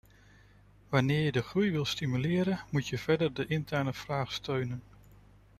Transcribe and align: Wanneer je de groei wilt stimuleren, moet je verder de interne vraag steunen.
Wanneer 0.89 1.21
je 1.23 1.31
de 1.31 1.41
groei 1.41 1.71
wilt 1.71 1.87
stimuleren, 1.87 2.59
moet 2.71 2.87
je 2.87 2.97
verder 2.97 3.33
de 3.33 3.45
interne 3.47 3.93
vraag 3.93 4.31
steunen. 4.33 4.81